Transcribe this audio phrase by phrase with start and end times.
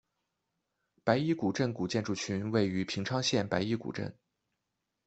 [1.03, 4.11] 白衣古镇古建筑群位于平昌县白衣古镇。